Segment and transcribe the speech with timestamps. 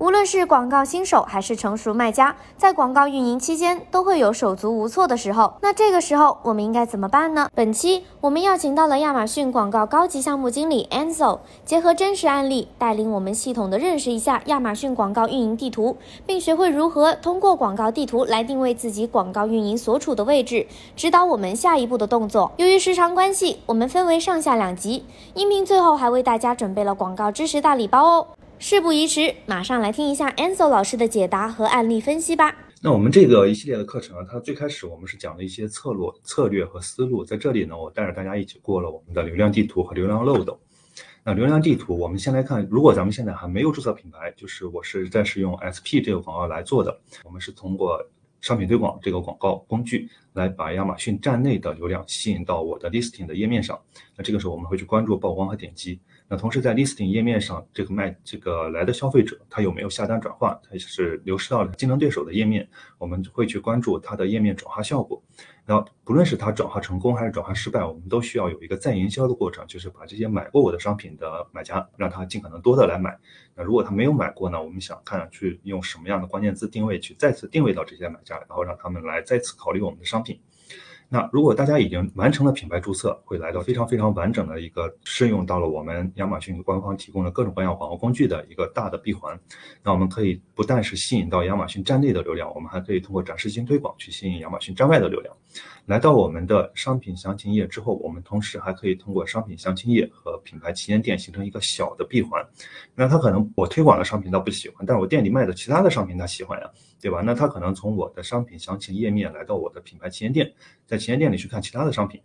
[0.00, 5.52] 无论是广告新手还是成熟卖家，在广告运营期间都会有手足无措的时候。
[5.60, 7.50] 那这个时候我们应该怎么办呢？
[7.54, 22.50] 本期我们邀请到了亚马逊广告高级项目经理 Enzo，结合真实案例，带领我们系统的认识一下亚马逊广告运营地图，并学会如何通过广告地图来定位自己广告运营所处的位置，指导我们下一步的动作。
[22.56, 25.04] 由于时长关系，我们分为上下两集，
[25.34, 28.26] 音频最后还为大家准备了广告知识大礼包哦。
[28.62, 32.54] 事不宜迟，马上来听一下 Ansel 老师的解答和案例分析吧。
[32.82, 37.24] 那我们这个一系列的课程啊，它最开始我们是讲了一些策略、策略和思路。
[37.24, 40.60] 在这里呢，我带着大家一起过了我们的流量地图和流量漏斗。
[41.24, 47.98] 那流量地图，我们先来看，如果咱们现在还没有注册品牌，就是我是暂时用 SP 这个广告来做的，我们是通过
[48.40, 53.78] 商品推广这个广告工具来把亚马逊站内的流量吸引到我的 listing 的页面上。
[54.16, 56.00] 那这个时候我们会去关注曝光和点击。
[56.28, 65.20] 那同时在 listing 页面上，这个卖这个来的消费者，他有没有下单转化，他是流失到了竞争对手的页面，我们会去关注他的页面转化效果。
[65.70, 73.16] 那不论是他转化成功还是转化失败，我们都需要有一个再营销的过程，就是把这些买过我的商品的买家，让他尽可能多的来买。
[73.54, 80.40] 那如果他没有买过呢，我们想看去用什么样的关键字定位去再次定位到这些买家，然后让他们来再次考虑我们的商品。
[81.12, 89.36] 那如果大家已经完成了品牌注册，会来到非常非常完整的一个适用到了我们亚马逊官方提供的各种各样广告工具的一个大的闭环。
[89.82, 95.34] 那我们可以不但是吸引到亚马逊站内的流量，我们还可以通过展示性推广去吸引亚马逊站外的流量。
[95.86, 102.40] 来到我们的商品详情页之后，我们同时还可以通过商品详情页和品牌旗舰店形成一个小的闭环。
[102.94, 106.70] 那他可能我推广的商品他不喜欢，但是我店里卖的其他的商品他喜欢呀，
[107.00, 107.22] 对吧？
[107.24, 110.52] 那他可能从我的商品详情页面来到我的品牌旗舰店，
[110.86, 112.20] 在旗舰店里去看其他的商品。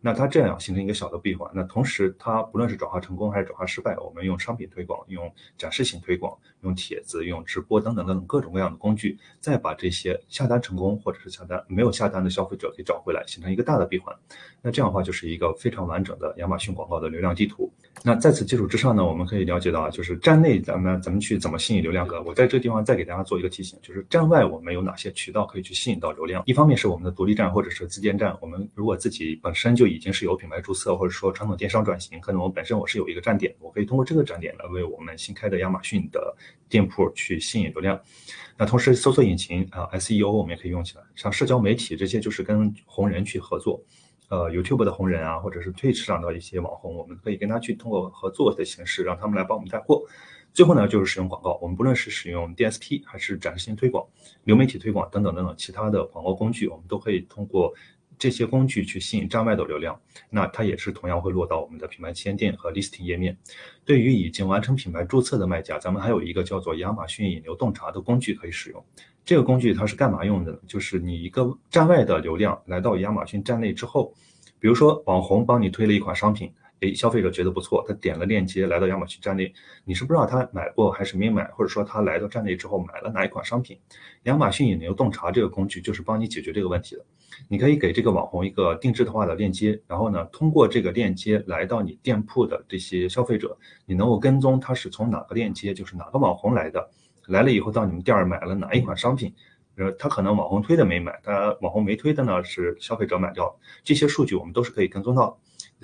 [0.00, 14.14] 那它这样形成一个小的闭环，那同时它不论是转化成功还是转化失败，我们用商品推广、用展示型推广、用帖子、用直播等等等等各种各样的工具，再把这些下单成功或者是下单没有下单的消费者给找回来，形成一个大的闭环。
[14.62, 17.70] 那这样的话就是一个非常完整的亚马逊广告的流量地图。
[18.02, 22.22] 那在此基础之上呢，我们可以了解到啊，就是站内咱们咱们去怎么吸引流量的。
[22.22, 26.42] 我在这个地方再给大家做一个提醒，就是站外我们有哪些渠道可以去吸引到流量？
[26.46, 36.34] 一方面是我们的独立站或者是自建站，我们如果自己本身就已经是有品牌注册，或者说传统电商转型，可能我本身我是有一个站点，我可以通过这个站点来为我们新开的亚马逊的
[36.68, 38.00] 店铺去吸引流量。
[38.56, 43.82] 那同时搜索引擎啊，SEO 我们也可以用起来，像社交媒体这些就是跟红人去合作，
[44.28, 50.02] 呃，YouTube 的红人啊，或者是 Twitch 上的一些网红，我们可以跟他去通过合作的形式，让他们来帮我们带货。
[50.52, 54.06] 最后呢，就是使用广告，我们不论是使用 DSP 还是展示性推广、
[54.44, 57.72] 流媒体推广等等等等其他的广告工具，我们都可以通过。
[58.20, 59.98] 这些工具去吸引站外的流量，
[60.28, 63.34] 那它也是同样会落到我们的品牌旗舰店和 listing 页面。
[63.82, 68.84] 对于已经完成品牌注册的卖家，咱们还有一个叫做亚马逊引流洞察的工具可以使用。
[69.24, 70.58] 这个工具它是干嘛用的呢？
[70.66, 74.12] 就是你一个站外的流量来到亚马逊站内之后，
[74.58, 76.52] 比如说网红帮你推了一款商品。
[76.80, 79.52] 诶，消费者觉得不错，他点了链接来到亚马逊站内，
[79.84, 83.78] 你是不知道他买过还是没买，或者说他来到站内之后买了哪一款商品。
[84.24, 87.04] 亚马逊引流洞察这个工具就是帮你解决这个问题的。
[87.48, 96.90] 你可以给这个网红一个定制的话的链接，然后呢，通过这个链接来到你店铺的这些消费者，你能够跟踪他是从哪个链接，就是哪个网红来的，
[97.26, 99.32] 来了以后到你们店儿买了哪一款商品，
[99.76, 103.54] 呃，他可能网红推的没买，他网红没推的呢是消费者买掉，
[103.84, 105.38] 这些数据我们都是可以跟踪到。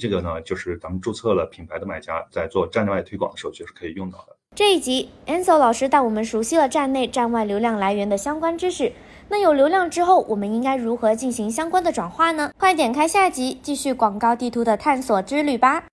[0.00, 4.36] 这个呢，就是咱们注册了品牌的买家在做站内外推广的时候，就是可以用到的。
[4.54, 8.92] 这一集，Enzo 老师带我们熟悉了站内、站外流量来源的相关知识。
[9.28, 12.52] 那有流量之后，我们应该如何进行相关的转化呢？
[12.58, 15.84] 快点开下集，继续广告地图的探索之旅吧。